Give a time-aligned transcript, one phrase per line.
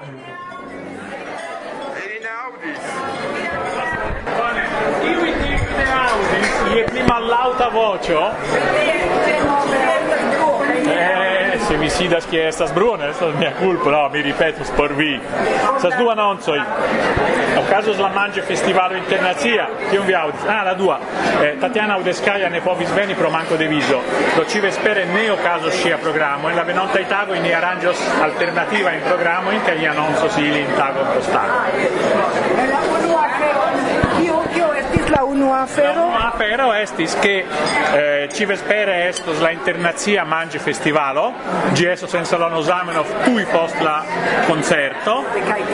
[0.00, 0.06] E
[2.22, 2.78] ne audis.
[5.22, 7.68] mi dico ne audis, je pli voce.
[7.72, 8.30] vocio,
[11.78, 15.20] femicidas que é essas brunas, essa é minha culpa, no, mi ripeto, sporvi.
[15.76, 16.64] Essas non so, sou eu.
[17.54, 20.44] No caso la Mange Festival Internazia, che un viaudis.
[20.46, 20.98] Ah, la tua,
[21.40, 24.02] Eh, Tatiana Udescaia ne povis veni pro manco de viso.
[24.34, 29.02] ci cive spere neo caso scia programma, e la venonta itago in arrangios alternativa in
[29.02, 33.07] programma in che non so si in tago postale
[35.38, 36.08] la unua afero?
[36.08, 37.44] La afero estis che
[37.92, 41.32] eh, ci vespere estos la internazia mangi festivalo,
[41.72, 44.04] gi estos en salono Zamenhof tui post la
[44.46, 45.24] concerto,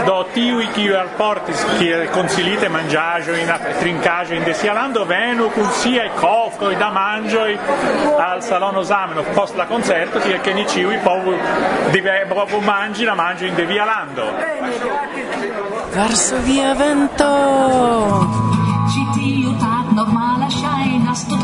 [0.05, 6.11] do tiui qui alportis qui consilite mangiaggio in trincaggio in desialando venu cum sia i
[6.15, 7.59] cofco i da mangioi
[8.19, 11.35] al salono Zamenhof post la concerto che che ni ciui povu
[12.29, 14.33] proprio mangi la mangio in devialando.
[15.91, 18.53] Verso via vento.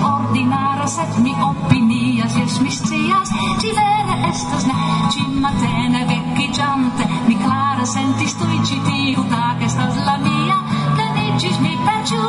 [0.02, 3.28] ordinara, set mi opinias, jes mi scias,
[3.60, 4.74] ci vere estas ne,
[5.10, 10.58] ci matene vecchigiante, mi clara sentis tui ci tiu tag estas la mia,
[10.94, 12.28] plenicis mi peciu.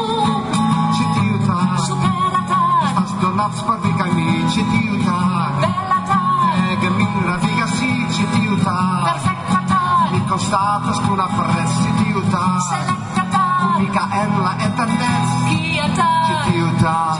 [0.95, 5.99] Ci tiu tag, supera tag, estas donats por vi cae mi, ci tiu tag, bella
[6.09, 11.91] tag, ege min radigas si, ci tiu tag, perfecta tag, mi constatas cuna forres, ci
[12.03, 17.10] tiu tag, selecta tag, unica en la eternes, cia tag, ci tiu tag,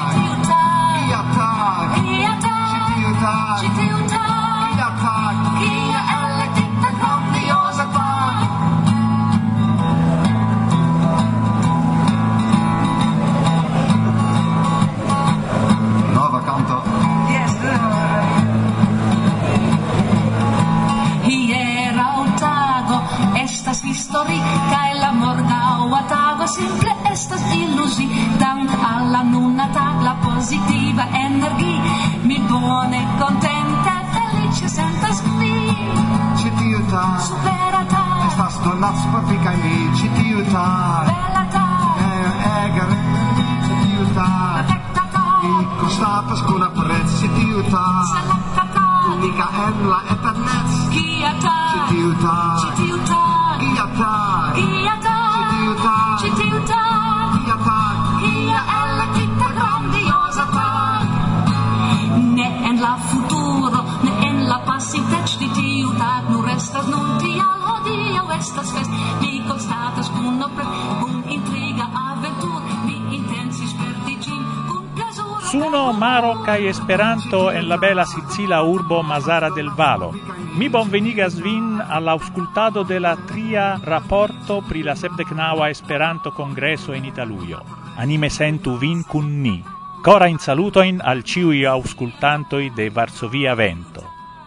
[75.52, 80.14] suno, maro kaj Esperanto en la bela sicila urbo Mazara del Valo.
[80.56, 87.04] Mi bonvenigas vin al auscultado de la tria rapporto pri la sepdecnaua Esperanto congresso in
[87.04, 87.64] Italujo.
[87.98, 89.62] Anime sentu vin kun ni.
[90.02, 94.04] Cora in saluto in al ciui auscultantoi de Varsovia Vento.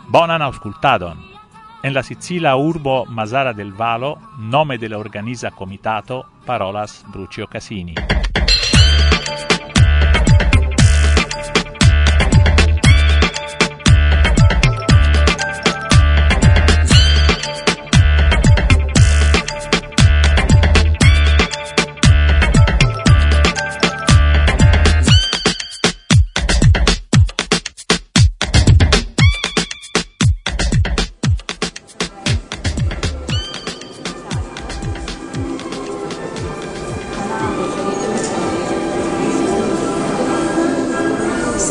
[0.06, 1.19] Bonan auscultadon.
[1.82, 7.93] En la Sicila urbo Masara del Valo, nome de la organiza comitato, parolas Brucio Casini.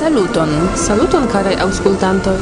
[0.04, 2.36] Saluton, saluton care auscultantoj.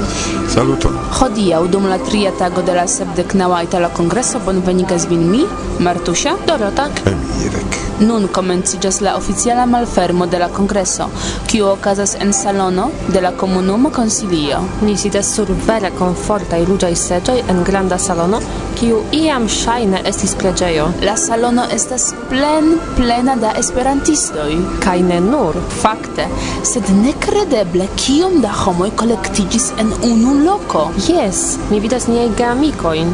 [0.50, 0.96] Saluton.
[1.20, 5.44] Hodiaŭ dum la tria tago de la sepdeknaŭa itala kongreso bonvenigas vin mi,
[5.86, 7.78] Martusia, Dorota kaj Mirek.
[8.02, 11.06] Nun komenciĝas la oficiala malfermo de la kongreso,
[11.52, 14.64] kiu okazas en salono de la komunumo konsilio.
[14.82, 18.42] Ni sidas sur vere komfortaj ruĝaj seĝoj en granda salono,
[18.82, 20.88] kiu iam ŝajne estis preĝejo.
[21.06, 26.26] La salono estas plen plena da esperantistoj kaj ne nur, fakte,
[26.66, 30.88] sed nekredeble kiom da homoj kolektiĝis en unu loko.
[31.06, 33.14] Jes, mi vidas niaj geamikojn.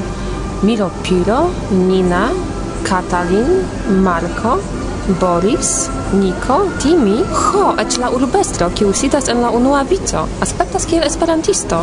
[0.64, 1.42] Miro Piro,
[1.76, 2.24] Nina,
[2.88, 3.52] Katalin,
[4.08, 4.56] Marko,
[5.08, 11.06] Boris, Niko, Timi, ho, eĉ la urbestro, kiu sidas en la unua vico, aspektas kiel
[11.08, 11.80] esperantisto.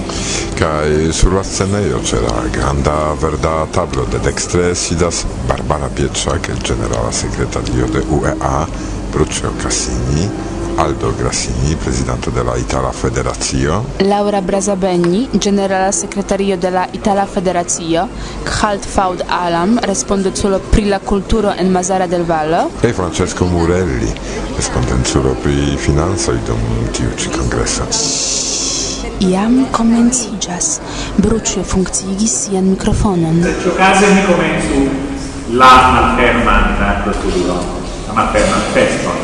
[0.58, 7.12] Kaj sur la scenejo ĉe la granda verda tablo de dekstre sidas Barbara Pietrzak, generala
[7.12, 8.66] sekretario de UEA,
[9.14, 10.28] Brucio Cassini,
[10.76, 18.08] Aldo Grassini, presidente della Itala Federazio, Laura Brazabegni, generala secretario della Itala Federazio,
[18.42, 24.12] Khalt Faud Alam, respondenzulo pri la culturo en Mazara del Vallo, e Francesco Murelli,
[24.56, 26.60] respondenzulo pri finanzoj dum
[26.90, 27.86] tiu ĉi kongreso.
[29.20, 30.80] Iam komenciĝas.
[31.16, 33.44] Bruĉjo funkciigis sian mikrofonon.
[33.62, 34.88] Ciò case mi comenzu
[35.54, 36.74] la malferman
[37.04, 37.62] proceduro,
[38.08, 39.23] la malferman feston.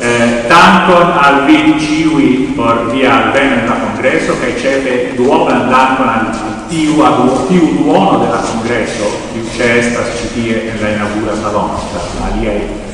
[0.00, 6.08] Eh, dankon al vi ciui por via alveno in la congresso, che cefe duopan dankon
[6.08, 10.88] al, al tiu, al tiu duono della la congresso, tiu ce estas citie en la
[10.88, 11.78] inaugura salono,
[12.24, 12.88] aliei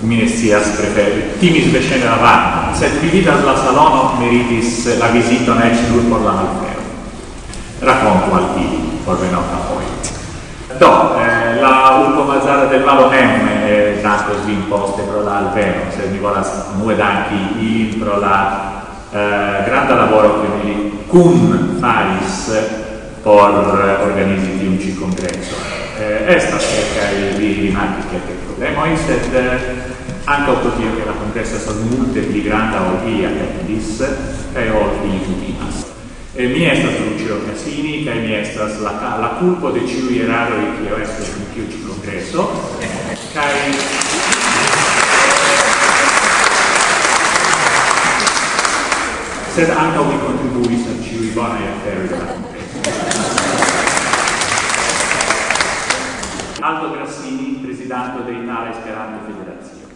[0.00, 1.38] minestias preferi.
[1.38, 6.30] Timis vecene la vanna, sed vivitas la salono meritis la visito nec nur por la
[6.30, 6.86] alveno.
[7.80, 10.17] Racconto al ili, por venota poi.
[10.78, 15.90] no, eh, la ultima basata del malo M eh, è nato imposte però la alveno,
[15.90, 22.52] se mi volas due anche in pro la eh, grande lavoro che mi cum faris
[23.22, 25.54] por eh, organizzi un congresso.
[25.98, 29.34] Eh, esta cerca di rimanere che è il problema, sed
[30.24, 34.00] anche ho che la congressa stata molto più grande o via che dis
[34.52, 35.87] e ho finito di massa.
[36.40, 41.42] E miestras Lucio Cassini, kaj miestras la, la culpo de ciui eraroi kio estas en
[41.50, 42.44] tiu ĉi congresso,
[43.34, 43.54] Kaj
[49.56, 52.26] sed ankaŭ mi kontribuis al ĉiuj bonaj aferoj della
[56.60, 59.94] la Aldo Grassini, presidente dell'Italia Esperanto Federazione.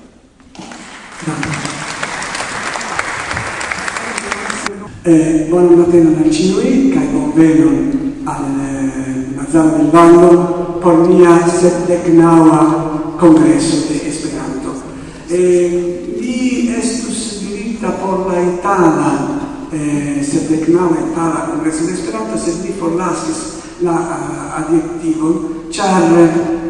[5.05, 13.17] Eh, buono mattino a ciui, cae bonvenon al eh, Mazano del Vallo por mia sepdecnaua
[13.19, 14.81] congresso de Esperanto.
[15.27, 19.41] Eh, li estus dirita por la itala,
[19.73, 26.15] eh, sepdecnaua itala congresso de Esperanto, sed li forlasis la eh, adjektivon, char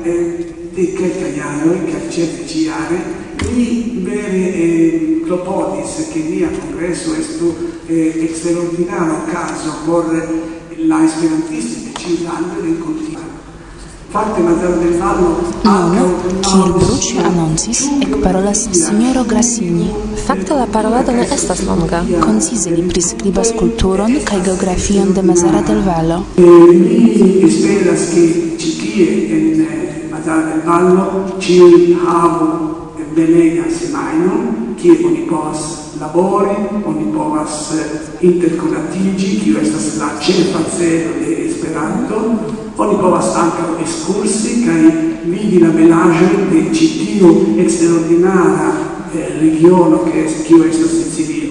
[0.05, 7.55] eh, de kelkaj jaroj, che ĉi jare, mi vere eh, clopodis che mia congresso estu
[7.87, 10.05] eh, extraordinario caso por
[10.77, 13.21] la esperantisti de Cinlando del continua.
[14.11, 19.91] Fakte Mazzaro del Vallo Nun, Cinbruc annoncis, ec parolas signoro Grassini.
[20.27, 22.05] Fakte la parolado ne estas longa.
[22.21, 26.25] Koncize li priskribas kulturon kaj geografion de Mazara del Vallo.
[26.37, 32.82] Eh, mi esperas che ci tie en eh, Mazzara del Vallo ci havu
[33.17, 34.33] belega semajno,
[34.81, 36.57] kie oni povas labori,
[36.87, 37.91] oni povas eh,
[38.27, 42.23] interkonatiĝi, kiu estas la ĉefa celo de Esperanto,
[42.79, 44.81] oni povas ankaŭ escursi, kaj
[45.25, 48.73] vidi la belaĵojn de ĉi tiu eksterordinara
[49.15, 51.51] eh, regiono kiu estas Sicilio.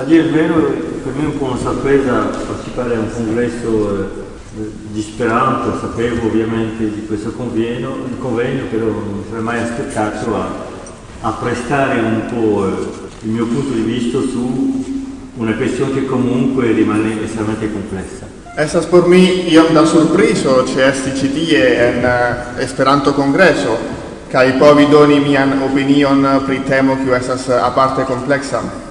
[0.00, 0.69] Allí es vero
[1.80, 2.12] sorpresa
[2.46, 9.24] partecipare a un congresso eh, di Speranto, sapevo ovviamente di questo convegno, convegno però non
[9.28, 10.48] sarei mai aspettato a,
[11.22, 12.70] a prestare un po' eh,
[13.22, 14.84] il mio punto di vista su
[15.36, 18.28] una questione che comunque rimane estremamente complessa.
[18.56, 23.78] Estas por mi iom da surprizo ci esti ci tie en eh, Esperanto congresso,
[24.28, 28.88] kai povi doni mian opinion pri temo kiu estas aparte complexa.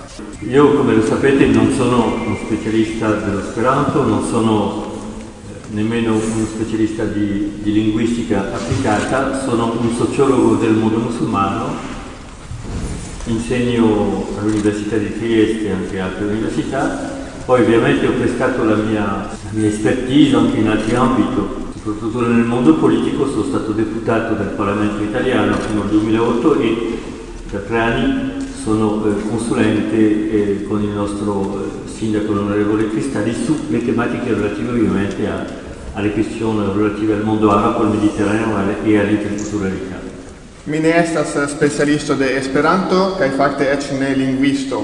[0.47, 4.85] Io, come lo sapete, non sono uno specialista dell'esperanto, non sono
[5.49, 11.75] eh, nemmeno uno specialista di, di linguistica applicata, sono un sociologo del mondo musulmano,
[13.25, 19.49] insegno all'Università di Trieste e anche altre università, poi ovviamente ho pescato la mia, la
[19.51, 21.41] mia expertise anche in altri ambiti,
[21.83, 26.99] soprattutto nel mondo politico, sono stato deputato del Parlamento italiano fino al 2008 e
[27.51, 33.83] da tre anni sono eh, consulente eh, con il nostro eh, sindaco l'onorevole Cristalli sulle
[33.85, 35.45] tematiche relative ovviamente a,
[35.93, 39.97] alle questioni relative al mondo arabo, al Mediterraneo e all'interculturalità.
[40.65, 44.83] Mi ne estas specialisto de Esperanto kaj fakte eĉ ne lingvisto.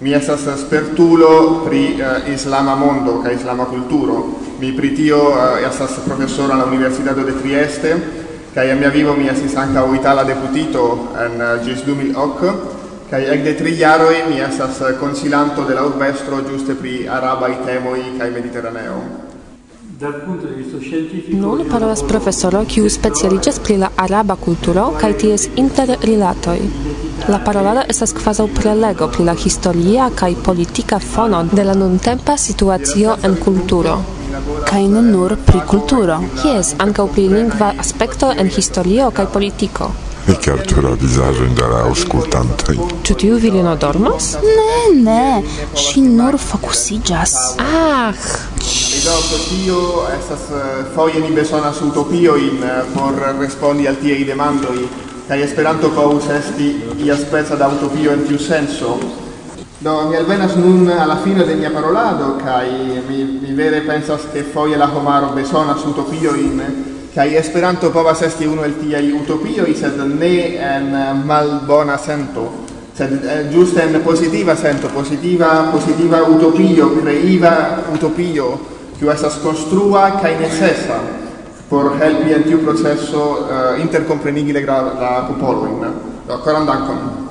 [0.00, 4.40] Mi estas spertulo pri uh, islama mondo kaj islama kulturo.
[4.60, 7.94] Mi pri tio uh, estas profesoro alla Universitato de Trieste
[8.54, 13.40] kaj en mia vivo mi estis ankaŭ itala deputito en uh, ĝis 2008 Kai ek
[13.44, 19.00] de tri jaroj mi estas consilanto de la urbestro giuste pri arabai temoi kai mediterraneo.
[21.40, 26.56] Nun parolas profesoro, kiu specialiĝas pri la araba kulturo kaj ties interrilatoj.
[27.28, 33.18] La parolado estas kvazaŭ prelego pri la historia kaj politika fono de la nuntempa situacio
[33.28, 33.98] en kulturo
[34.70, 36.18] kaj ne nur pri kulturo.
[36.44, 39.90] Jes, ankaŭ pri lingva aspekto en historio kaj politiko
[40.30, 42.76] ricartura vizaĝo de la aŭskultantoj.
[43.06, 44.32] Ĉu tiu virino dormas?
[44.44, 45.42] Ne, ne,
[45.84, 47.34] ŝi nur fokusiĝas.
[47.64, 48.26] Ah!
[48.90, 49.80] Rilato tio
[50.14, 50.60] estas uh,
[50.94, 52.62] foje ni bezonas utopiojn
[52.94, 54.76] por uh, respondi al tiaj demandoj
[55.30, 56.68] kaj Esperanto povus esti
[57.06, 58.98] iaspeca da utopio en tiu senso.
[59.80, 62.70] Do mi alvenas nun alla fine de mia parolado kaj
[63.08, 66.62] mi, mi vere pensas che foje la homaro bezonas utopio in
[67.14, 70.90] kai Esperanto povas esti unu el tiaj utopioj, sed ne en
[71.26, 72.44] malbona sento,
[72.94, 77.54] sed eh, giuste en positiva sento, positiva, positiva utopio, creiva
[77.94, 78.52] utopio,
[78.98, 81.00] kiu estas konstrua kaj necesa
[81.70, 85.86] por helpi en tiu processo uh, eh, intercomprenigi la, la popoloin.
[86.26, 87.29] Do, koran dankon.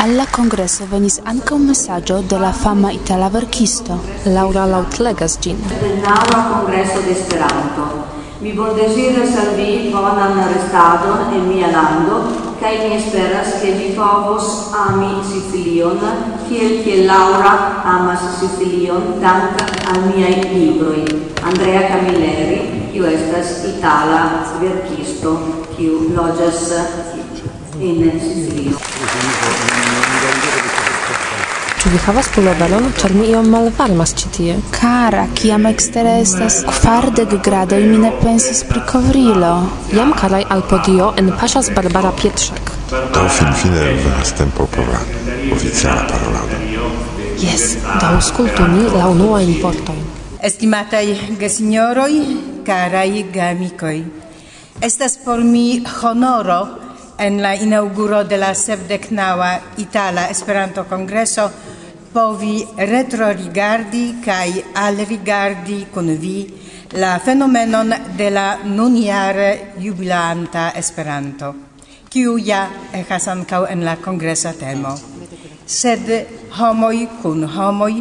[0.00, 3.98] Alla congresso venis anche un messaggio della fama itala verkisto.
[4.26, 5.58] Laura lautlegas gin.
[5.80, 8.04] Benaŭa congresso de Esperanto.
[8.38, 12.20] Mi bondeziras al vi bonan restadon en mia lando,
[12.60, 15.98] kaj mi esperas ke vi povos ami Sicilion,
[16.46, 19.58] kiel kiel Laura amas Sicilion, dank
[19.90, 21.02] al miaj libroj.
[21.42, 22.60] Andrea Camilleri,
[22.92, 25.34] kiu estas itala verkisto,
[25.74, 26.70] kiu loĝas
[27.80, 28.78] in Sicilio.
[31.78, 34.54] Ĉu vi havas plurbalon, ĉar mi iom malvarmas ĉi tie?
[34.74, 39.52] Kara, kiam ekstere estas kvardek gradoj, mi ne pensis pri kovrilo.
[39.94, 42.72] Jam karaj al podio enpaŝas Barbara Pietrzak.
[42.90, 45.04] Do finfine venas tempo por la
[45.54, 46.58] oficiala parolado.
[47.38, 47.68] Jes,
[48.00, 50.02] daŭskultu ni la unuajn vortojn.
[50.42, 51.06] Estimataj
[51.38, 52.12] gesinjoroj,
[52.66, 53.96] karaj geamikoj,
[54.82, 56.60] estas por mi honoro
[57.18, 59.50] en la inauguro de la sepdeknaŭa
[59.82, 61.48] Itala Esperanto-Kongreso
[62.12, 66.36] povi retrorigardi kaj alrigardi kun vi
[66.92, 71.54] la fenomenon de la nunjare jubilanta Esperanto,
[72.08, 74.94] kiu ja estas ankaŭ en la kongresa temo.
[75.66, 76.08] Sed
[76.56, 77.92] homoj kun homoj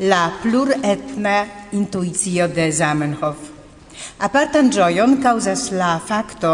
[0.00, 3.36] la pluretna intuicio de Zamenhof.
[4.22, 6.52] Apartan ĝojon kaŭzas la fakto,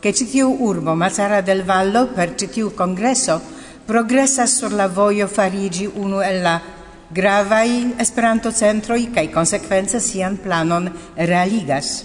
[0.00, 3.40] che citiu urbo Mazara del Vallo per citiu congresso
[3.86, 6.60] progressas sur la vojo farigi unu el la
[7.08, 12.04] gravai esperanto centroi kaj consequenza sian planon realigas.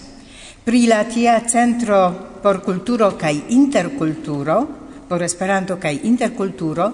[0.63, 4.67] Pri la tia centro por kulturo kaj interkulturo
[5.11, 6.85] por Esperanto kaj interkulturo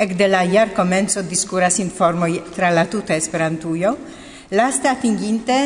[0.00, 3.96] ekde la jarkomenco diskuras informoi tra la tuta Esperantujo,
[4.50, 5.56] lasta atinginte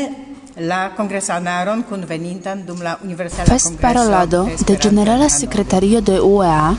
[0.56, 6.76] la congressanaron convenintan dum la universala Fest parolado de generala sekretario de UEA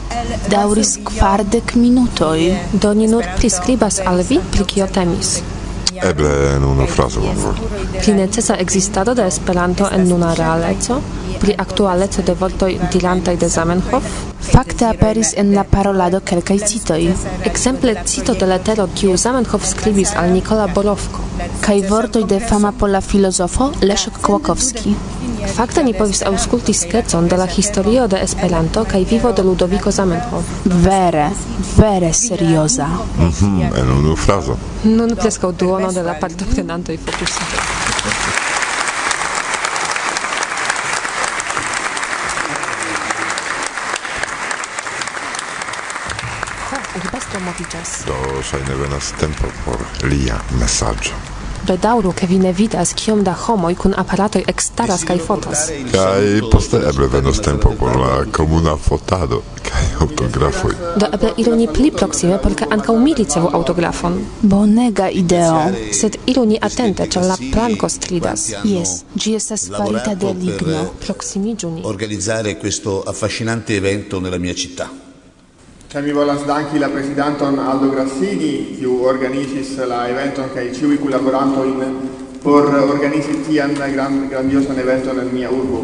[0.50, 2.58] dauris kvardek minutoj.
[2.74, 5.42] Do ni nur priskribas al vi pri kio temis.
[6.04, 7.70] Eble en unu frazo bonvolu.
[8.16, 11.02] Necesa ekzistado de Esperanto en nuna realeco?
[11.42, 14.04] pri aktualeco de vortoj utilantaj de Zamenhof
[14.52, 17.02] fakte aperis en la parolado kelkaj citoj.
[17.46, 21.32] Ekzemple cito de letero kiu Zamenhof skribis al Nikola Borovko
[21.62, 24.96] kaj vortoj de fama pola filozofo Leszek Kłokowski.
[25.56, 30.54] Fakte ni povis aŭskulti skecon de la historio de Esperanto kaj vivo de Ludoviko Zamenhof.
[30.66, 31.30] Vere,
[31.78, 32.88] vere serioza.
[33.18, 34.58] Mhm, mm en unu frazo.
[34.84, 37.71] Nun preskaŭ duono de la partoprenantoj fokusiĝas.
[48.50, 51.32] ŝajne venas tempo por lia mesaĝo.
[51.62, 55.68] Bedaŭru, ke vi ne vidas kiom da homoj kun aparatoj ekstaras kaj fotas.
[55.92, 60.72] Kaj poste eble venos tempo por la komuna fotado kaj autografoj.
[61.04, 64.18] Do eble ilu ni pli proksime, por ke ankaŭ mi ricevu autografon.
[64.42, 65.62] Bonega ideo.
[66.00, 68.48] Sed ilu ni atente, ĉar la planko stridas.
[68.64, 70.82] Jes, ĝi estas farita de ligno.
[70.82, 71.86] Eh, Proksimiĝu ni.
[71.94, 74.90] Organizzare questo affascinante evento nella mia città.
[75.92, 81.82] Kaj mi volas danki la presidanton Aldo Grassini, kiu organizis la eventon kaj ĉiuj kunlaborantojn
[82.44, 85.82] por organizi tian gran, grandiosan eventon en mia urbo.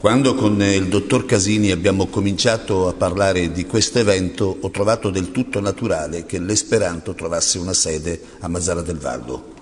[0.00, 5.30] Quando con il dottor Casini abbiamo cominciato a parlare di questo evento, ho trovato del
[5.30, 9.54] tutto naturale che l'Esperanto trovasse una sede a Mazzara del Vallo.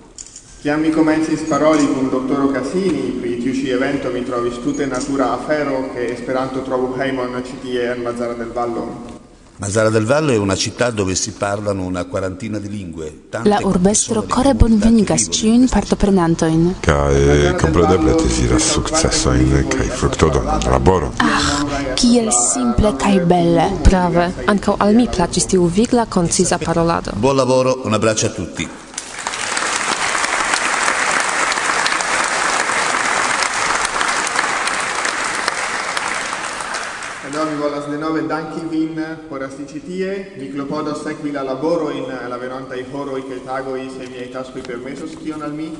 [0.62, 5.32] Kiam mi komencis paroli kun doktoro Cassini pri tiu ĉi evento, mi trovis tute natura
[5.32, 9.15] afero, ke Esperanto trovu hejmon ĉi tie en Mazzara del Vallo.
[9.58, 13.28] Mazara del Vallo è una città dove si parlano una quarantina di lingue.
[13.44, 16.76] La urbestro core bonvenigas ciun partoprenantoin.
[16.80, 21.12] Kai compreneble desiras successoin kai fructodon laboro.
[21.16, 23.72] Ah, kiel simple kai belle.
[23.80, 27.12] Prave, ankaŭ al mi plaĉis tiu vigla konciza parolado.
[27.16, 28.68] Buon lavoro, un abbraccio a tutti.
[39.28, 44.08] por astici tie, mi clopodo sekvi la laboro in la verontai horoi che i se
[44.08, 45.72] miei i permesos kion al mi,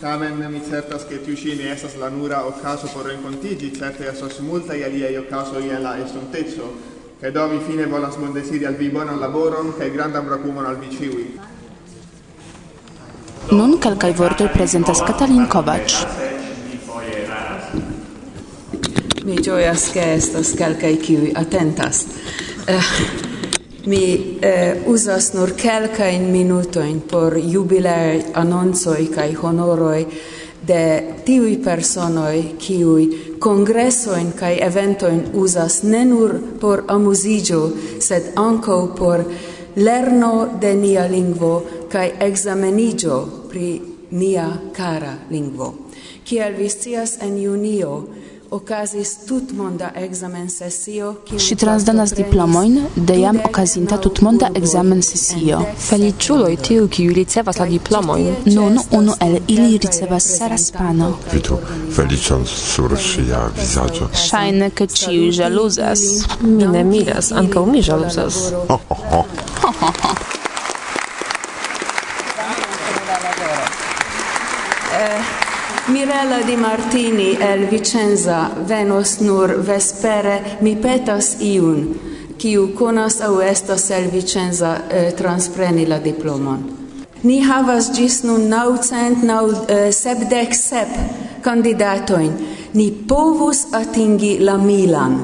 [0.00, 4.82] Tamen mi certas che tiu ne esas la nura ocaso por rencontigi, certe esas multai
[5.16, 6.74] o caso i la estontezzo,
[7.18, 10.90] che do mi fine volas mondesiri al vi bonan laboron, che grandan bracumon al vi
[10.90, 11.38] ciui.
[13.50, 16.06] Nun calcai vortoi presentas Katalin Kovac.
[19.24, 22.04] Mi gioias che estas calcai kiui atentas.
[22.66, 22.80] Eh,
[23.86, 30.06] mi eh, usas nur kelkajn minutojn por jubileaj anoncoj kaj honoroj
[30.66, 30.84] de
[31.26, 33.04] tiuj personoj kiuj
[33.38, 37.60] kongresojn kaj eventojn uzas ne nur por amuziĝo
[38.00, 39.24] sed ankaŭ por
[39.76, 41.54] lerno de nia lingvo
[41.92, 43.18] kaj ekzameniĝo
[43.50, 43.80] pri
[44.10, 45.74] nia kara lingvo.
[46.24, 48.04] Kiel vi scias en junio
[51.46, 55.62] Ŝi transdonas diplomojn de jam okazinta tutmonda ekzamensesio.
[55.88, 58.30] Feliĉuloj tiu kiu ricevas la diplomojn.
[58.46, 61.58] Nun unu el ili ricevas saraspano Vidu
[61.96, 64.08] feliĉon sur ŝia vizaĝo.
[64.26, 66.04] Ŝajne ke ĉiuj ĵaluzas.
[66.42, 68.40] Mi ne miras, ankaŭ mi ĵaluzas.
[76.24, 81.98] Gabriella Di Martini el Vicenza venos nur vespere, mi petas iun,
[82.38, 86.62] kiu konas au estas el Vicenza eh, transpreni la diplomon.
[87.22, 90.88] Ni havas gis nun naucent, nau, eh, sepdec sep
[91.42, 92.32] candidatoin.
[92.72, 95.18] Ni povus atingi la milan.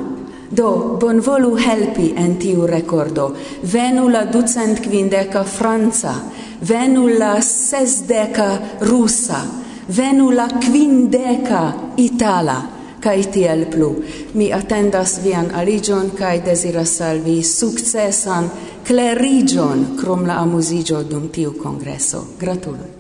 [0.51, 3.33] Do, bonvolu helpi en tiu recordo.
[3.63, 6.13] Venu la ducent quindeca franca,
[6.61, 9.60] venu la sesdeca rusa,
[9.91, 12.69] venu la quindeca itala,
[13.01, 13.91] cae tiel plu.
[14.35, 18.51] Mi attendas vian aligion cae desiras salvi successan
[18.87, 22.27] clerigion crom la amusigio dum tiu congresso.
[22.39, 22.99] gratulo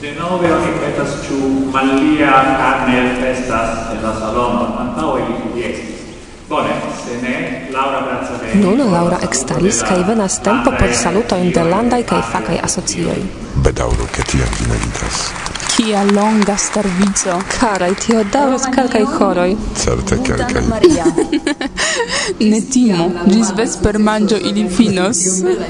[0.00, 6.00] De nove oni petas ciu malia carne festas en la salono, antaŭe ili fiestis.
[6.48, 6.91] Bone,
[8.54, 13.18] Nun Laura ekstaris kaj venas tempo por salutojn de landaj kaj fakaj asocioj.
[13.64, 15.24] Bedaŭro, ke tiam vi ne vidas
[15.82, 17.34] kia longa starvizo.
[17.58, 19.54] Carai, tio daŭras calcai horoj.
[19.74, 20.62] Certe calcai.
[22.50, 25.22] ne timo, gis vesper mangio ili finos.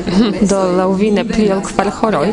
[0.50, 2.32] Do lauvine pli ol kvar horoj.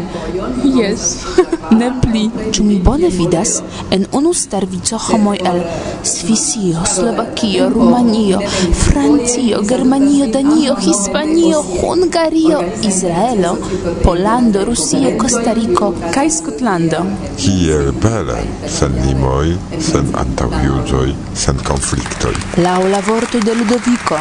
[0.64, 1.06] Yes.
[1.80, 2.26] ne pli.
[2.52, 3.62] Ĉu mi bone vidas?
[3.96, 5.62] En unu starvizo homoi el
[6.04, 8.42] Svisio, Slovakio, Rumanio,
[8.84, 13.56] Francio, Germanio, Danio, Hispanio, Hungario, Izraelo,
[14.04, 17.04] Polando, Rusio, Kostariko kaj Skotlando.
[17.38, 19.52] Kie kiel bele, sen limoj,
[19.86, 22.32] sen antaŭjuĝoj, sen konfliktoj.
[22.66, 24.18] Laŭ la vortoj de Ludoviko,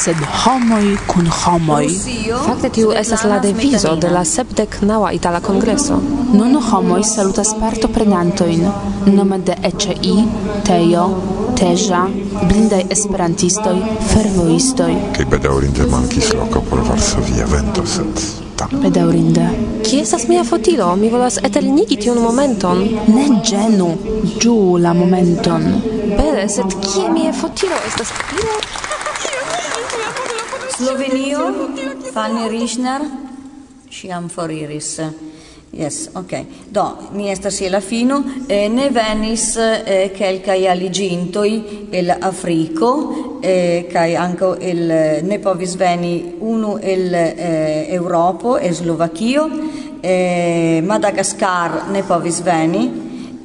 [0.00, 1.86] sed homoj kun homoj.
[2.44, 5.96] Fakte tiu estas la devizo de la sepdek naŭa itala kongreso.
[6.34, 8.68] Nun homoj salutas partoprenantojn
[9.16, 10.16] nome de ECI,
[10.68, 11.08] Tejo,
[11.56, 12.04] Teja,
[12.44, 13.76] blindaj esperantistoj,
[14.12, 14.94] fervojistoj.
[15.16, 19.48] Kaj bedaŭrinde mankis loko por Varsovia ventoset bedaurinde.
[19.84, 20.88] Kie estas mia fotilo?
[20.96, 22.80] Mi volas eternigi tiun momenton.
[23.14, 23.88] Ne ĝenu,
[24.40, 25.68] ĝuu la momenton.
[26.14, 28.12] Bele, sed kie mia fotilo estas?
[30.76, 31.50] Slovenio,
[32.12, 33.04] Fanny Rischner,
[33.90, 34.98] Siam foriris.
[35.76, 36.32] Yes, ok.
[36.70, 38.22] Do, mi estas je la fino.
[38.48, 41.50] Eh, ne venis eh, kelkaj aligintoj
[41.92, 42.90] el Afriko,
[43.42, 44.84] eh, kaj ankaŭ el
[45.26, 49.48] ne povis veni unu el eh, Eŭropo, e Slovakio,
[50.02, 52.84] eh, Madagascar ne povis veni.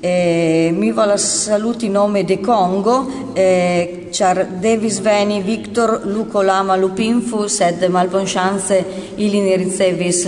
[0.01, 7.83] Eh, mi volas saluti nome de Congo, eh, char devis veni Victor Lucolama Lupinfu, sed
[7.89, 8.85] malbonchance
[9.17, 9.57] ili ne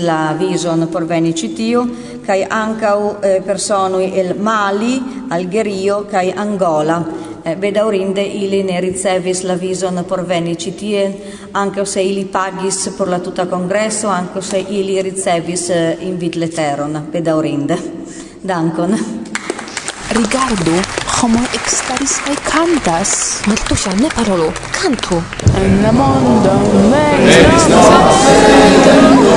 [0.01, 1.87] la vison por veni citio,
[2.25, 7.29] kai ancau eh, personui el Mali, Algerio, kai Angola.
[7.41, 11.13] Eh, bedaurinde ili ne ricevis la vison por veni citie,
[11.53, 17.07] anche se ili pagis por la tuta congresso, anche se ili ricevis eh, invit letteron,
[17.09, 17.77] bedaurinde.
[18.43, 19.20] Dankon.
[20.17, 20.75] rigardu,
[21.19, 23.11] homo ekstaris kaj kantas.
[23.47, 25.21] Martusia, ne parolu, kantu.
[25.63, 26.53] En la mondo
[26.93, 27.99] venis nova
[28.85, 29.31] tempo.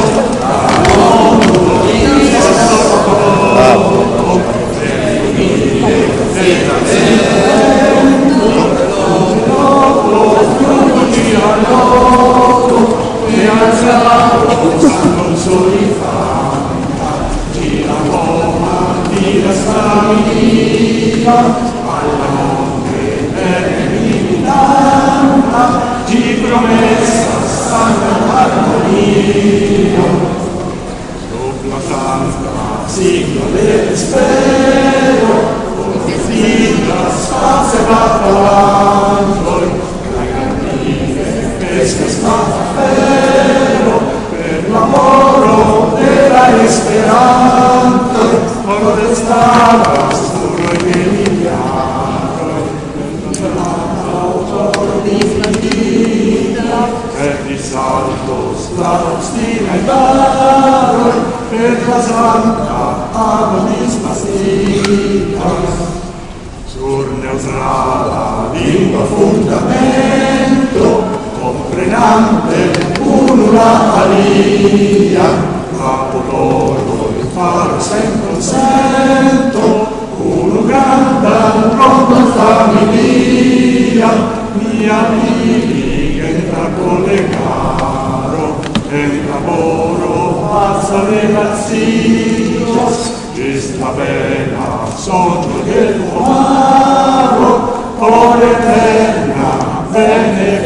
[66.94, 70.86] pur neutrala lingua fundamento
[71.40, 72.60] comprenante
[73.02, 75.28] unula alia
[75.76, 79.66] capo d'orgo e faro sen consento
[80.22, 81.38] uno granda
[81.74, 84.10] troppa familia
[84.54, 88.44] mia amica entra con le caro
[88.88, 90.10] e il lavoro
[90.46, 92.98] passa le razzios
[93.64, 97.50] So tabela, sotto del umano,
[97.98, 100.63] por eterna benedizione.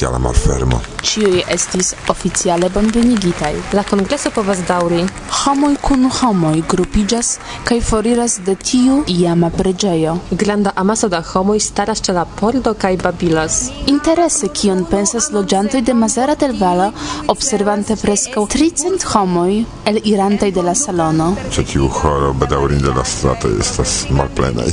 [0.00, 0.80] oficiala malfermo.
[1.02, 3.52] Ciui estis oficiale bonvenigitai.
[3.76, 5.02] La kongreso povas dauri.
[5.40, 7.34] Homoj kun homoi grupigas
[7.68, 10.16] kaj foriras de tiu iama pregeio.
[10.30, 13.70] Granda amaso da homoj staras ce la pordo kaj babilas.
[13.86, 16.92] Interese kion pensas loĝantoj de Mazara del Valo,
[17.28, 21.34] observante preskaŭ tricent homoj el irantaj de la salono.
[21.52, 24.72] Ĉe tiu horo bedaŭrinde la strato estas malplenaj.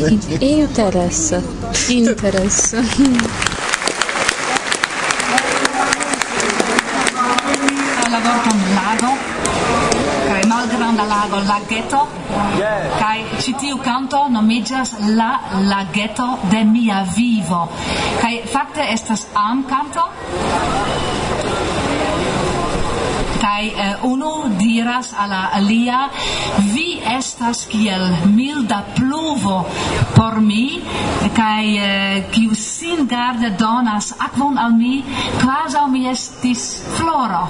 [0.54, 1.42] Interesse.
[1.88, 2.86] Interesse.
[11.00, 12.00] la lago lageto
[13.00, 15.30] kai ci tiu canto nomiĝas la
[15.72, 17.68] lageto de mia vivo.
[18.20, 20.04] Kai fakte estas am canto
[23.40, 26.08] kai eh, unu diras alla alia
[26.74, 28.04] vi estas kiel
[28.36, 29.64] milda pluvo
[30.14, 30.80] por mi.
[31.36, 35.02] Kai eh, kiu sin garde donas akvon al mi
[35.40, 37.46] kvazaŭ mi estis floro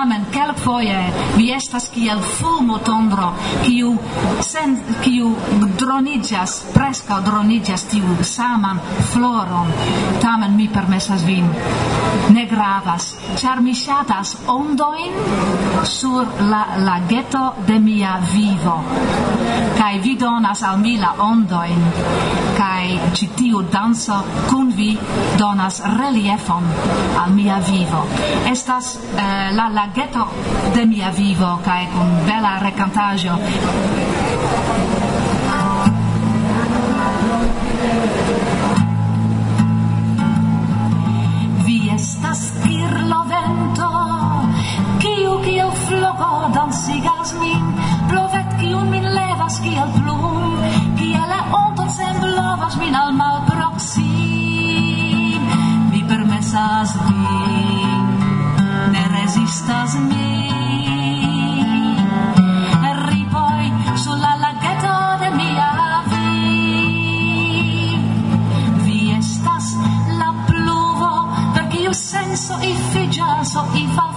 [0.00, 3.32] tamen kelkfoje vi estas kiel fulmo tondro
[3.64, 3.90] kiu
[4.40, 5.34] sen kiu
[5.78, 8.80] dronigas preska dronigas tiu saman
[9.12, 9.68] floron.
[10.22, 11.50] Tamen mi permesas vin.
[12.28, 13.14] Ne gravas.
[13.36, 15.12] Char mi shatas ondoin
[15.84, 18.84] sur la lageto de mia vivo.
[19.78, 21.84] Kai vi donas al mi la ondoin.
[22.56, 24.98] Kai ci tiu danso kun vi
[25.38, 26.64] donas reliefon
[27.24, 28.06] al mia vivo.
[28.50, 30.28] Estas eh, la lageto tageto
[30.74, 33.34] de mia vivo kaj kun bela rekantaĵo
[41.66, 43.90] Vi estas kirlovento
[45.02, 47.64] kiu kiel flogo dansigas min
[48.08, 50.58] blovet kiu min levas kiel plum
[50.98, 55.42] kiel onto semblovas min al proxim
[55.92, 57.89] mi permesas vin.
[59.50, 60.46] Estas mi.
[63.08, 66.38] Ripoi sulla laghetto de mia vi.
[68.84, 69.74] Vi estas
[70.20, 74.09] la pluvo perché io senso i figiaso i fa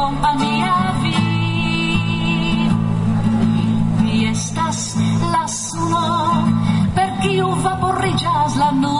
[0.00, 1.14] compania vi.
[4.00, 4.80] Vi estas
[5.34, 6.06] la sumo
[6.96, 8.99] per kiu vaporiĝas la nudo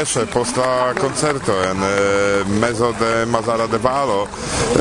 [0.00, 1.76] Budapeste post la concerto en
[2.58, 4.26] mezo de Mazara de Valo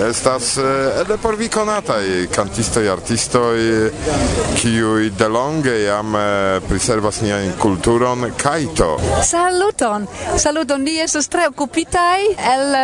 [0.09, 3.57] estas ele por vi conataj cantistoj artistoj
[4.61, 6.13] kiuj delonge jam
[6.67, 8.97] priservas nian kulturon kaito.
[9.23, 10.07] Saluton.
[10.37, 12.21] Saluton ni estas tre okupitaj
[12.53, 12.75] el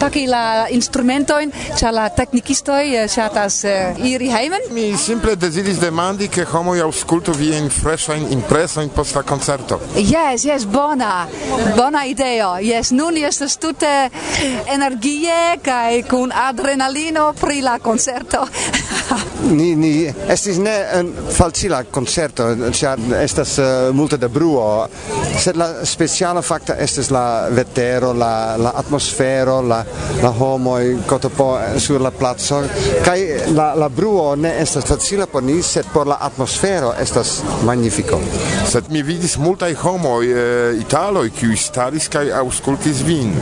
[0.00, 3.64] paki la instrumentojn cha la teknikistoj chatas
[3.98, 9.80] iri heimen mi simple deziris demandi ke homoj aŭskultu fresha freŝajn impresojn post la koncerto.
[9.96, 11.26] Yes yes bona.
[11.76, 12.58] Bona ideo.
[12.58, 14.10] Yes nun estas tute
[14.66, 18.46] energie kaj kun adrenalino pri la concerto.
[19.58, 24.88] ni ni estis ne eh, en falcila concerto, cia estas uh, multe de bruo,
[25.38, 29.84] sed la speciala facta estas la vetero, la la atmosfero, la
[30.22, 32.62] la homo kotopo eh, sur la placo
[33.04, 33.20] kaj
[33.54, 38.20] la la bruo ne estas facila por ni, sed por la atmosfero estas magnifico.
[38.70, 43.34] Sed mi vidis multaj homoj eh, italoj kiuj staris kaj aŭskultis vin.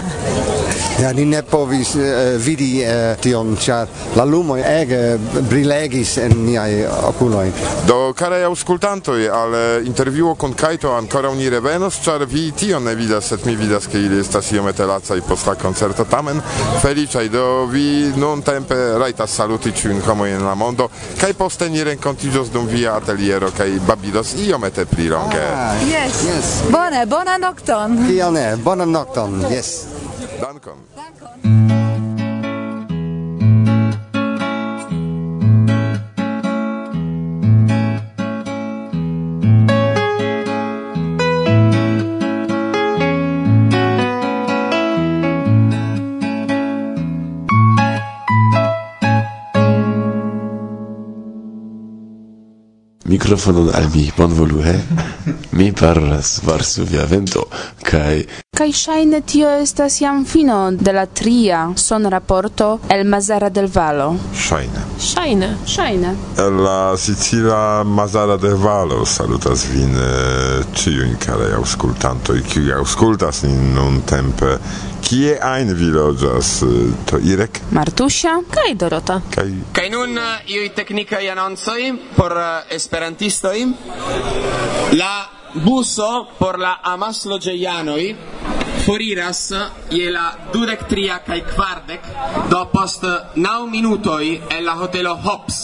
[1.00, 6.82] Ja, ni ne povis eh, vidi eh, tion, char la lumoi ege brilegis en niai
[6.84, 7.50] oculoi.
[7.88, 12.94] Do, care auscultantoi, al eh, interviuo con Kaito ancora ni revenos, char vi tion ne
[12.94, 16.42] vidas, sed mi vidas, che ili estas iomete lacai post la concerto tamen,
[16.80, 21.82] felicai, do vi non tempe raitas saluti ciun homoi en la mondo, kai poste ni
[21.82, 25.40] rencontigios dum via ateliero, kai babidos iomete pli longe.
[25.40, 26.22] Ah, yes.
[26.22, 26.62] yes.
[26.70, 28.04] Bone, bona nocton.
[28.10, 29.86] Io ne, bona nocton, yes.
[30.40, 30.78] Dankon.
[30.94, 31.81] Dankon.
[53.12, 54.76] mikrofonon al mi, bonvolu, he?
[55.52, 57.46] mi parlas Varsovia vento
[57.82, 58.26] kai...
[58.56, 64.14] Kai shaine tio estas jam fino de la tria son raporto el Mazara del Valo.
[64.34, 64.84] Shaine.
[65.00, 65.56] Shaine.
[65.66, 66.14] Ŝajne.
[66.36, 74.58] La Sicila Mazara del Valo salutas vin eh, ĉiujn karaj aŭskultantoj, kiuj aŭskultas nin tempe
[75.02, 76.62] Kie ein vi loĝas?
[76.62, 77.60] Eh, to Irek?
[77.74, 79.20] Martusia kaj Dorota.
[79.34, 82.36] Kaj kaj nun eh, iuj teknikaj anoncoj por
[82.70, 83.58] esperantistoj.
[84.96, 88.14] La buso por la amasloĝejanoj
[88.86, 89.52] foriras
[89.90, 92.06] je la dudek tria kaj kvardek,
[92.50, 94.24] do post naŭ minutoj
[94.56, 95.60] en la hotelo Hops.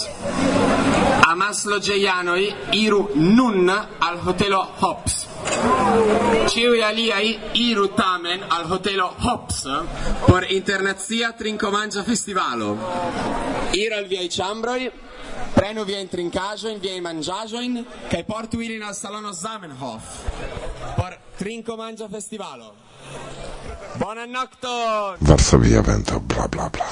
[1.29, 5.18] Amasloĝejanoj iru nun al hotelo Hops.
[6.53, 9.66] Ciui aliai iru tamen al hotelo Hops
[10.27, 12.77] por internazia trincomangia festivalo.
[13.72, 14.90] Iru al viai chambroi,
[15.52, 20.02] Prenu vi entri in casa in vi mangiajo in che portu ili na salono Zamenhof.
[20.94, 22.74] Por Trinco Mangia Festivalo.
[23.94, 25.16] Buona nocto!
[25.18, 26.87] Varsovia Vento, bla bla bla.